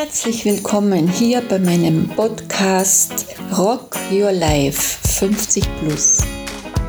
Herzlich 0.00 0.44
willkommen 0.44 1.08
hier 1.08 1.40
bei 1.40 1.58
meinem 1.58 2.08
Podcast 2.10 3.26
Rock 3.58 3.96
Your 4.12 4.30
Life 4.30 4.80
50 5.08 5.64
Plus. 5.80 6.18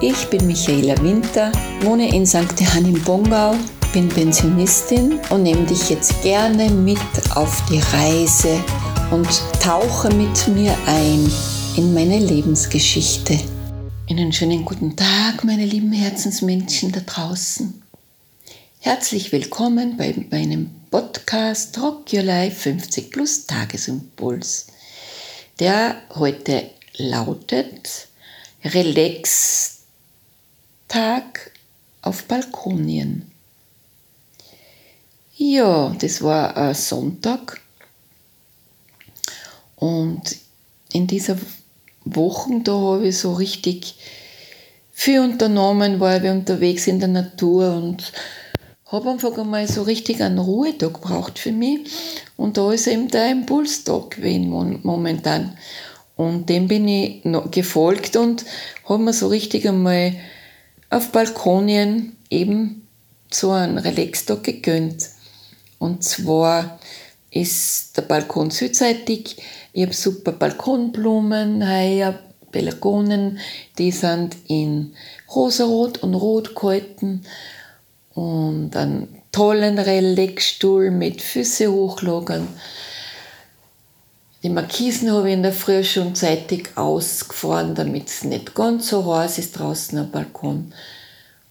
Ich 0.00 0.24
bin 0.28 0.46
Michaela 0.46 0.96
Winter, 1.02 1.52
wohne 1.82 2.08
in 2.14 2.24
St. 2.24 2.58
Johann 2.58 2.86
im 2.86 3.02
Bongau, 3.02 3.56
bin 3.92 4.08
Pensionistin 4.08 5.20
und 5.28 5.42
nehme 5.42 5.66
dich 5.66 5.90
jetzt 5.90 6.22
gerne 6.22 6.70
mit 6.70 6.96
auf 7.34 7.62
die 7.68 7.82
Reise 7.92 8.58
und 9.10 9.28
tauche 9.62 10.08
mit 10.14 10.48
mir 10.48 10.74
ein 10.86 11.30
in 11.76 11.92
meine 11.92 12.18
Lebensgeschichte. 12.18 13.38
Einen 14.08 14.32
schönen 14.32 14.64
guten 14.64 14.96
Tag, 14.96 15.44
meine 15.44 15.66
lieben 15.66 15.92
Herzensmenschen 15.92 16.90
da 16.90 17.00
draußen. 17.00 17.82
Herzlich 18.80 19.30
willkommen 19.30 19.98
bei 19.98 20.14
meinem 20.30 20.70
Podcast 20.94 21.76
Rock 21.80 22.12
Your 22.12 22.22
Life 22.22 22.70
50 22.70 23.10
Plus 23.10 23.46
Tagesimpuls, 23.46 24.68
der 25.58 26.00
heute 26.14 26.70
lautet 26.98 28.06
Relax 28.62 29.78
Tag 30.86 31.50
auf 32.00 32.22
Balkonien. 32.26 33.28
Ja, 35.36 35.92
das 35.98 36.22
war 36.22 36.56
ein 36.56 36.74
Sonntag 36.74 37.60
und 39.74 40.36
in 40.92 41.08
dieser 41.08 41.36
Woche, 42.04 42.60
da 42.62 42.72
habe 42.72 43.08
ich 43.08 43.18
so 43.18 43.32
richtig 43.32 43.96
viel 44.92 45.18
unternommen, 45.18 45.98
weil 45.98 46.22
wir 46.22 46.30
unterwegs 46.30 46.86
in 46.86 47.00
der 47.00 47.08
Natur 47.08 47.74
und 47.74 48.12
habe 48.94 49.10
einfach 49.10 49.36
einmal 49.36 49.66
so 49.66 49.82
richtig 49.82 50.22
einen 50.22 50.38
Ruhetag 50.38 50.94
gebraucht 50.94 51.38
für 51.38 51.52
mich. 51.52 51.90
Und 52.36 52.56
da 52.56 52.72
ist 52.72 52.86
eben 52.86 53.08
der 53.08 53.30
Impulstag 53.30 54.12
gewesen 54.12 54.80
momentan. 54.82 55.58
Und 56.16 56.48
dem 56.48 56.68
bin 56.68 56.86
ich 56.86 57.22
gefolgt 57.50 58.16
und 58.16 58.44
habe 58.88 59.02
mir 59.02 59.12
so 59.12 59.26
richtig 59.28 59.68
einmal 59.68 60.14
auf 60.90 61.10
Balkonien 61.10 62.16
eben 62.30 62.86
so 63.30 63.50
einen 63.50 63.78
Relax-Tag 63.78 64.44
gegönnt. 64.44 65.08
Und 65.78 66.04
zwar 66.04 66.78
ist 67.30 67.96
der 67.96 68.02
Balkon 68.02 68.52
südseitig. 68.52 69.36
Ich 69.72 69.82
habe 69.82 69.92
super 69.92 70.30
Balkonblumen, 70.30 71.68
heuer, 71.68 72.16
Pelargonen, 72.52 73.40
die 73.78 73.90
sind 73.90 74.36
in 74.46 74.94
rosarot 75.34 76.04
und 76.04 76.14
rot 76.14 76.54
gehalten 76.54 77.26
und 78.14 78.76
einen 78.76 79.22
tollen 79.32 79.78
Relaxstuhl 79.78 80.90
mit 80.90 81.20
Füße 81.20 81.70
hochlagern. 81.70 82.48
Die 84.42 84.50
Markisen 84.50 85.10
habe 85.10 85.28
ich 85.28 85.34
in 85.34 85.42
der 85.42 85.52
Früh 85.52 85.82
schon 85.82 86.14
zeitig 86.14 86.76
ausgefahren, 86.76 87.74
damit 87.74 88.08
es 88.08 88.24
nicht 88.24 88.54
ganz 88.54 88.88
so 88.88 89.14
heiß 89.14 89.38
ist 89.38 89.58
draußen 89.58 89.98
am 89.98 90.10
Balkon. 90.10 90.72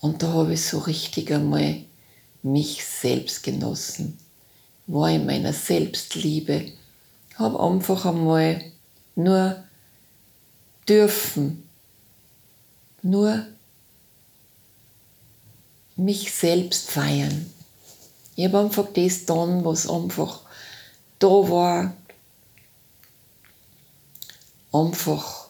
Und 0.00 0.22
da 0.22 0.32
habe 0.32 0.54
ich 0.54 0.64
so 0.64 0.78
richtig 0.78 1.30
einmal 1.30 1.82
mich 2.42 2.84
selbst 2.84 3.42
genossen. 3.42 4.18
War 4.86 5.10
in 5.10 5.26
meiner 5.26 5.52
Selbstliebe. 5.52 6.72
Habe 7.34 7.60
einfach 7.60 8.06
einmal 8.06 8.62
nur 9.14 9.62
dürfen, 10.88 11.68
nur 13.02 13.44
mich 15.98 16.32
selbst 16.32 16.90
feiern. 16.90 17.52
Ich 18.36 18.44
habe 18.44 18.60
einfach 18.60 18.86
das 18.94 19.20
getan, 19.20 19.64
was 19.64 19.88
einfach 19.88 20.42
da 21.18 21.26
war. 21.26 21.96
Einfach 24.72 25.48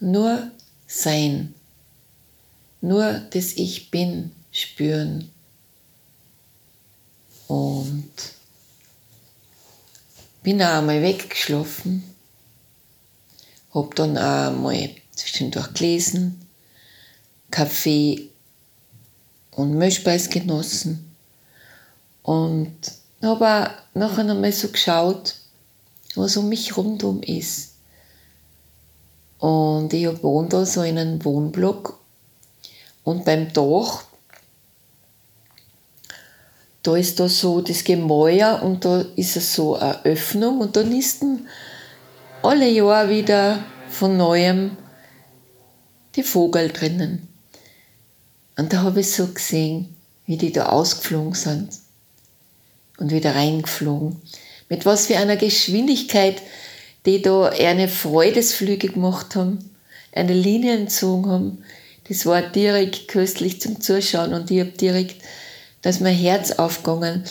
nur 0.00 0.50
sein. 0.86 1.54
Nur 2.80 3.20
das 3.30 3.52
Ich 3.52 3.90
Bin 3.90 4.32
spüren. 4.50 5.30
Und 7.46 8.12
bin 10.42 10.60
auch 10.60 10.78
einmal 10.78 11.02
weggeschlafen. 11.02 12.02
Hab 13.72 13.94
dann 13.94 14.18
auch 14.18 14.48
einmal 14.48 14.90
zwischendurch 15.14 15.72
gelesen, 15.74 16.48
Kaffee 17.50 18.30
und 19.56 19.74
Milchspeis 19.74 20.30
genossen. 20.30 21.12
Und 22.22 22.76
habe 23.22 23.46
auch 23.46 23.70
nachher 23.94 24.30
einmal 24.30 24.52
so 24.52 24.68
geschaut, 24.68 25.34
was 26.14 26.36
um 26.36 26.48
mich 26.48 26.76
rundum 26.76 27.22
ist. 27.22 27.74
Und 29.38 29.92
ich 29.92 30.22
wohne 30.22 30.48
da 30.48 30.64
so 30.64 30.82
in 30.82 30.98
einem 30.98 31.24
Wohnblock 31.24 31.98
und 33.04 33.24
beim 33.24 33.52
Dach, 33.52 34.04
da 36.82 36.96
ist 36.96 37.20
da 37.20 37.28
so 37.28 37.60
das 37.60 37.84
Gemäuer 37.84 38.62
und 38.62 38.84
da 38.84 39.04
ist 39.16 39.36
es 39.36 39.54
so 39.54 39.76
eine 39.76 40.04
Öffnung 40.04 40.60
und 40.60 40.76
da 40.76 40.82
nisten 40.82 41.48
alle 42.42 42.68
Jahre 42.68 43.10
wieder 43.10 43.64
von 43.90 44.16
neuem 44.16 44.76
die 46.14 46.22
Vogel 46.22 46.68
drinnen. 46.68 47.35
Und 48.56 48.72
da 48.72 48.82
habe 48.82 49.00
ich 49.00 49.10
so 49.10 49.26
gesehen, 49.28 49.94
wie 50.26 50.36
die 50.36 50.52
da 50.52 50.66
ausgeflogen 50.66 51.34
sind 51.34 51.68
und 52.98 53.10
wieder 53.10 53.34
reingeflogen. 53.34 54.20
Mit 54.68 54.86
was 54.86 55.06
für 55.06 55.18
einer 55.18 55.36
Geschwindigkeit 55.36 56.42
die 57.06 57.22
da 57.22 57.48
eine 57.50 57.88
Freudesflüge 57.88 58.88
gemacht 58.88 59.36
haben, 59.36 59.70
eine 60.12 60.34
Linie 60.34 60.74
entzogen 60.74 61.30
haben. 61.30 61.64
Das 62.08 62.26
war 62.26 62.42
direkt 62.42 63.08
köstlich 63.08 63.60
zum 63.60 63.80
Zuschauen 63.80 64.34
und 64.34 64.50
ich 64.50 64.60
habe 64.60 64.70
direkt, 64.70 65.22
dass 65.82 66.00
mein 66.00 66.16
Herz 66.16 66.52
aufgegangen. 66.52 67.24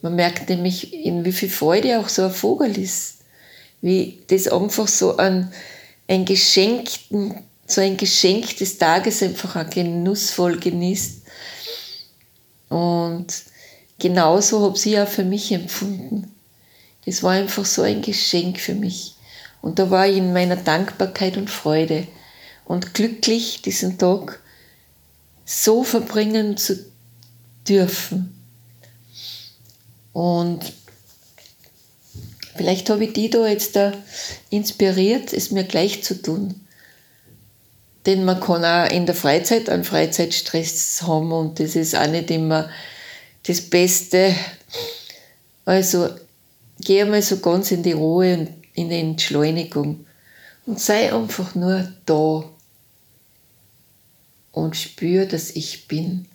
Man 0.00 0.14
merkt 0.14 0.48
nämlich, 0.48 0.94
in 0.94 1.24
wie 1.24 1.32
viel 1.32 1.50
Freude 1.50 1.98
auch 1.98 2.08
so 2.08 2.22
ein 2.22 2.30
Vogel 2.30 2.78
ist. 2.78 3.18
Wie 3.82 4.20
das 4.28 4.48
einfach 4.48 4.88
so 4.88 5.16
ein, 5.16 5.52
ein 6.06 6.24
geschenkten 6.24 7.34
so 7.66 7.80
ein 7.80 7.96
Geschenk 7.96 8.56
des 8.58 8.78
Tages 8.78 9.22
einfach 9.22 9.56
auch 9.56 9.70
genussvoll 9.70 10.58
genießt. 10.58 11.22
Und 12.68 13.26
genauso 13.98 14.62
habe 14.62 14.78
ich 14.82 14.98
auch 14.98 15.08
für 15.08 15.24
mich 15.24 15.52
empfunden. 15.52 16.32
Das 17.04 17.22
war 17.22 17.32
einfach 17.32 17.64
so 17.64 17.82
ein 17.82 18.02
Geschenk 18.02 18.60
für 18.60 18.74
mich. 18.74 19.14
Und 19.62 19.78
da 19.78 19.90
war 19.90 20.06
ich 20.06 20.16
in 20.16 20.32
meiner 20.32 20.56
Dankbarkeit 20.56 21.36
und 21.36 21.50
Freude 21.50 22.06
und 22.64 22.94
glücklich, 22.94 23.62
diesen 23.62 23.98
Tag 23.98 24.40
so 25.44 25.82
verbringen 25.82 26.56
zu 26.56 26.84
dürfen. 27.68 28.32
Und 30.12 30.72
vielleicht 32.56 32.90
habe 32.90 33.04
ich 33.04 33.12
die 33.12 33.30
da 33.30 33.46
jetzt 33.46 33.76
da 33.76 33.92
inspiriert, 34.50 35.32
es 35.32 35.50
mir 35.50 35.64
gleich 35.64 36.02
zu 36.02 36.20
tun 36.20 36.65
denn 38.06 38.24
man 38.24 38.40
kann 38.40 38.64
auch 38.64 38.88
in 38.90 39.04
der 39.04 39.16
Freizeit 39.16 39.68
einen 39.68 39.84
Freizeitstress 39.84 41.02
haben 41.02 41.32
und 41.32 41.58
das 41.58 41.74
ist 41.74 41.96
auch 41.96 42.06
nicht 42.06 42.30
immer 42.30 42.70
das 43.42 43.60
Beste. 43.60 44.34
Also 45.64 46.10
geh 46.80 47.02
einmal 47.02 47.22
so 47.22 47.38
ganz 47.38 47.72
in 47.72 47.82
die 47.82 47.92
Ruhe 47.92 48.34
und 48.38 48.50
in 48.74 48.90
die 48.90 49.00
Entschleunigung 49.00 50.06
und 50.66 50.80
sei 50.80 51.12
einfach 51.12 51.56
nur 51.56 51.92
da 52.06 52.44
und 54.52 54.76
spür, 54.76 55.26
dass 55.26 55.50
ich 55.50 55.88
bin. 55.88 56.26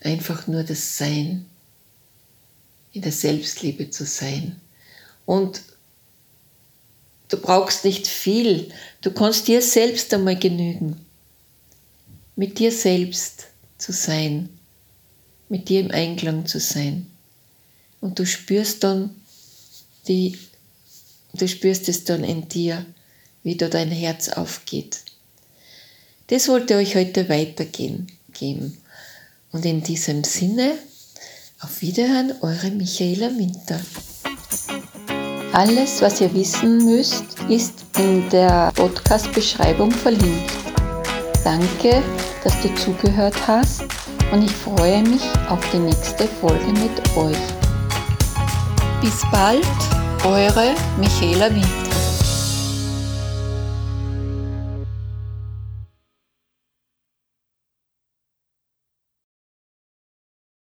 Einfach 0.00 0.46
nur 0.46 0.62
das 0.62 0.96
Sein, 0.96 1.46
in 2.92 3.02
der 3.02 3.10
Selbstliebe 3.10 3.90
zu 3.90 4.04
sein. 4.06 4.60
Und 5.26 5.62
du 7.28 7.36
brauchst 7.36 7.84
nicht 7.84 8.06
viel, 8.06 8.70
du 9.00 9.10
kannst 9.10 9.48
dir 9.48 9.60
selbst 9.60 10.14
einmal 10.14 10.38
genügen 10.38 11.04
mit 12.38 12.60
dir 12.60 12.70
selbst 12.70 13.48
zu 13.78 13.90
sein, 13.90 14.48
mit 15.48 15.68
dir 15.68 15.80
im 15.80 15.90
Einklang 15.90 16.46
zu 16.46 16.60
sein. 16.60 17.10
Und 18.00 18.20
du 18.20 18.26
spürst 18.26 18.84
dann 18.84 19.10
die, 20.06 20.38
du 21.34 21.48
spürst 21.48 21.88
es 21.88 22.04
dann 22.04 22.22
in 22.22 22.48
dir, 22.48 22.86
wie 23.42 23.56
da 23.56 23.68
dein 23.68 23.90
Herz 23.90 24.28
aufgeht. 24.28 25.00
Das 26.28 26.46
wollte 26.46 26.76
euch 26.76 26.94
heute 26.94 27.28
weitergehen 27.28 28.06
geben. 28.32 28.78
Und 29.50 29.66
in 29.66 29.82
diesem 29.82 30.22
Sinne, 30.22 30.78
auf 31.60 31.80
Wiederhören, 31.82 32.34
eure 32.40 32.70
Michaela 32.70 33.36
Winter. 33.36 33.80
Alles, 35.52 36.00
was 36.00 36.20
ihr 36.20 36.32
wissen 36.34 36.84
müsst, 36.84 37.24
ist 37.48 37.84
in 37.98 38.30
der 38.30 38.70
Podcast-Beschreibung 38.76 39.90
verlinkt. 39.90 40.52
Danke, 41.42 42.02
dass 42.44 42.60
du 42.60 42.74
zugehört 42.74 43.34
hast 43.46 43.84
und 44.32 44.42
ich 44.42 44.52
freue 44.52 45.02
mich 45.02 45.22
auf 45.48 45.60
die 45.72 45.78
nächste 45.78 46.26
Folge 46.40 46.66
mit 46.66 47.16
euch. 47.16 47.36
Bis 49.00 49.22
bald 49.30 49.66
Eure 50.24 50.74
Michaela 50.98 51.48
Winter. 51.54 52.07